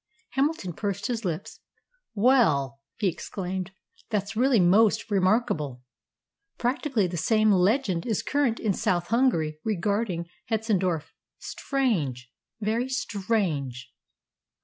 [0.29, 1.59] Hamilton pursed his lips.
[2.15, 3.69] "Well," he exclaimed,
[4.09, 5.83] "that's really most remarkable!
[6.57, 11.13] Practically, the same legend is current in South Hungary regarding Hetzendorf.
[11.37, 13.93] Strange very strange!"